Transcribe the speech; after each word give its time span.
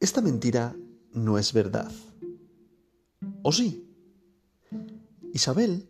Esta 0.00 0.20
mentira 0.20 0.76
no 1.12 1.38
es 1.38 1.52
verdad. 1.52 1.90
¿O 3.42 3.50
sí? 3.50 3.84
Isabel 5.32 5.88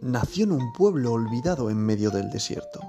nació 0.00 0.44
en 0.44 0.52
un 0.52 0.72
pueblo 0.72 1.12
olvidado 1.12 1.70
en 1.70 1.78
medio 1.78 2.10
del 2.10 2.30
desierto, 2.30 2.80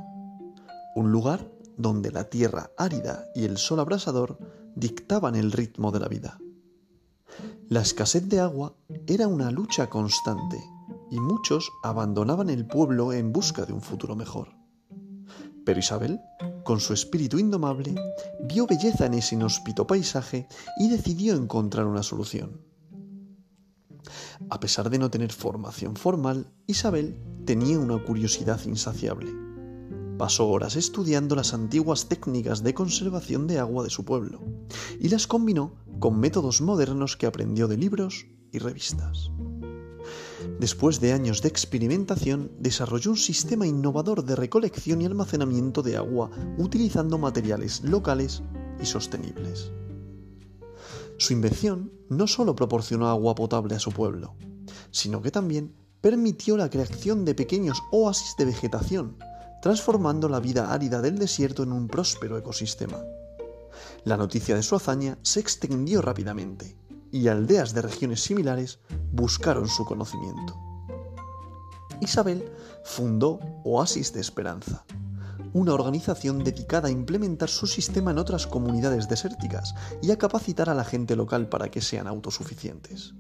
un 0.96 1.12
lugar 1.12 1.52
donde 1.78 2.12
la 2.12 2.32
tierra 2.32 2.72
árida 2.78 3.26
y 3.36 3.46
el 3.46 3.58
sol 3.58 3.80
abrasador 3.80 4.40
dictaban 4.76 5.36
el 5.36 5.52
ritmo 5.52 5.92
de 5.92 6.00
la 6.00 6.08
vida. 6.08 6.40
La 7.70 7.82
escasez 7.82 8.28
de 8.28 8.40
agua 8.40 8.76
era 9.06 9.28
una 9.28 9.52
lucha 9.52 9.88
constante 9.88 10.64
y 11.12 11.20
muchos 11.20 11.72
abandonaban 11.84 12.50
el 12.50 12.66
pueblo 12.66 13.14
en 13.14 13.32
busca 13.32 13.66
de 13.66 13.74
un 13.74 13.82
futuro 13.82 14.16
mejor. 14.16 14.50
Pero 15.64 15.80
Isabel, 15.80 16.22
con 16.66 16.82
su 16.82 16.94
espíritu 16.94 17.40
indomable, 17.40 17.96
vio 18.42 18.68
belleza 18.68 19.06
en 19.06 19.14
ese 19.14 19.36
inhóspito 19.36 19.88
paisaje 19.88 20.48
y 20.78 20.90
decidió 20.90 21.36
encontrar 21.36 21.86
una 21.86 22.04
solución. 22.04 22.60
A 24.50 24.60
pesar 24.60 24.90
de 24.90 24.98
no 25.00 25.10
tener 25.10 25.32
formación 25.32 25.96
formal, 25.96 26.52
Isabel 26.68 27.22
tenía 27.46 27.80
una 27.80 28.04
curiosidad 28.04 28.60
insaciable. 28.66 29.32
Pasó 30.18 30.50
horas 30.50 30.76
estudiando 30.76 31.36
las 31.36 31.54
antiguas 31.54 32.08
técnicas 32.08 32.64
de 32.64 32.74
conservación 32.74 33.48
de 33.48 33.60
agua 33.60 33.84
de 33.84 33.90
su 33.90 34.04
pueblo 34.04 34.42
y 35.00 35.10
las 35.10 35.28
combinó 35.28 35.76
con 36.00 36.20
métodos 36.20 36.62
modernos 36.62 37.16
que 37.16 37.28
aprendió 37.28 37.68
de 37.68 37.78
libros 37.78 38.26
y 38.52 38.60
revistas. 38.60 39.30
Después 40.60 41.00
de 41.00 41.14
años 41.14 41.42
de 41.42 41.50
experimentación, 41.50 42.52
desarrolló 42.60 43.12
un 43.12 43.18
sistema 43.18 43.66
innovador 43.66 44.24
de 44.24 44.36
recolección 44.36 45.02
y 45.02 45.06
almacenamiento 45.06 45.82
de 45.82 45.98
agua 45.98 46.30
utilizando 46.58 47.18
materiales 47.18 47.82
locales 47.84 48.42
y 48.82 48.86
sostenibles. 48.86 49.72
Su 51.18 51.34
invención 51.34 51.92
no 52.10 52.28
solo 52.28 52.56
proporcionó 52.56 53.08
agua 53.08 53.36
potable 53.36 53.76
a 53.76 53.80
su 53.80 53.92
pueblo, 53.92 54.36
sino 54.92 55.22
que 55.22 55.32
también 55.32 55.74
permitió 56.02 56.58
la 56.58 56.70
creación 56.70 57.26
de 57.26 57.34
pequeños 57.34 57.82
oasis 57.92 58.36
de 58.38 58.46
vegetación, 58.46 59.18
transformando 59.62 60.30
la 60.30 60.40
vida 60.40 60.72
árida 60.72 61.02
del 61.02 61.18
desierto 61.18 61.64
en 61.64 61.72
un 61.72 61.88
próspero 61.88 62.38
ecosistema. 62.38 63.02
La 64.04 64.18
noticia 64.18 64.56
de 64.56 64.64
su 64.64 64.76
hazaña 64.76 65.18
se 65.24 65.40
extendió 65.40 66.02
rápidamente 66.02 66.78
y 67.16 67.30
aldeas 67.30 67.74
de 67.74 67.82
regiones 67.82 68.22
similares 68.22 68.80
buscaron 69.14 69.70
su 69.70 69.86
conocimiento. 69.86 70.54
Isabel 72.02 72.44
fundó 72.84 73.40
Oasis 73.64 74.12
de 74.12 74.20
Esperanza, 74.20 74.86
una 75.54 75.74
organización 75.74 76.44
dedicada 76.44 76.90
a 76.90 76.92
implementar 76.92 77.48
su 77.48 77.68
sistema 77.68 78.12
en 78.12 78.18
otras 78.18 78.48
comunidades 78.48 79.08
desérticas 79.08 79.74
y 80.02 80.12
a 80.12 80.18
capacitar 80.18 80.70
a 80.70 80.74
la 80.74 80.84
gente 80.84 81.16
local 81.16 81.48
para 81.48 81.72
que 81.72 81.80
sean 81.80 82.08
autosuficientes. 82.08 83.14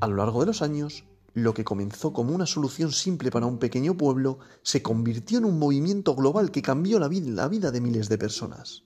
A 0.00 0.06
lo 0.06 0.16
largo 0.16 0.40
de 0.40 0.46
los 0.48 0.60
años, 0.60 1.04
lo 1.32 1.54
que 1.54 1.64
comenzó 1.64 2.12
como 2.12 2.34
una 2.34 2.44
solución 2.44 2.92
simple 2.92 3.30
para 3.30 3.46
un 3.46 3.58
pequeño 3.58 3.96
pueblo 3.96 4.40
se 4.62 4.82
convirtió 4.82 5.38
en 5.38 5.46
un 5.46 5.58
movimiento 5.58 6.14
global 6.14 6.50
que 6.50 6.60
cambió 6.60 6.98
la 6.98 7.08
vida, 7.08 7.70
de 7.70 7.80
miles 7.80 8.10
de 8.10 8.18
personas. 8.18 8.84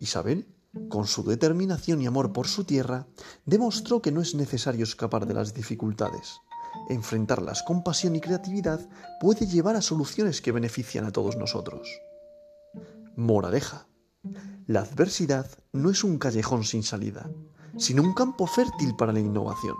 Isabel, 0.00 0.46
con 0.88 1.06
su 1.06 1.22
determinación 1.24 2.00
y 2.02 2.06
amor 2.06 2.32
por 2.32 2.46
su 2.46 2.64
tierra, 2.64 3.06
demostró 3.46 4.02
que 4.02 4.12
no 4.12 4.20
es 4.20 4.34
necesario 4.34 4.84
escapar 4.84 5.26
de 5.26 5.34
las 5.34 5.54
dificultades. 5.54 6.40
Enfrentarlas 6.88 7.62
con 7.62 7.82
pasión 7.82 8.16
y 8.16 8.20
creatividad 8.20 8.88
puede 9.20 9.46
llevar 9.46 9.76
a 9.76 9.82
soluciones 9.82 10.40
que 10.40 10.52
benefician 10.52 11.04
a 11.04 11.10
todos 11.10 11.36
nosotros. 11.36 11.88
Moraleja. 13.16 13.86
La 14.66 14.80
adversidad 14.80 15.46
no 15.72 15.90
es 15.90 16.04
un 16.04 16.18
callejón 16.18 16.64
sin 16.64 16.82
salida, 16.82 17.30
sino 17.76 18.02
un 18.02 18.14
campo 18.14 18.46
fértil 18.46 18.94
para 18.96 19.12
la 19.12 19.20
innovación, 19.20 19.76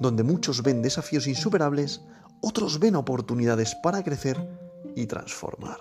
donde 0.00 0.22
muchos 0.22 0.62
ven 0.62 0.82
desafíos 0.82 1.26
insuperables, 1.26 2.02
otros 2.42 2.78
ven 2.78 2.96
oportunidades 2.96 3.74
para 3.82 4.02
crecer 4.02 4.36
y 4.94 5.06
transformar. 5.06 5.78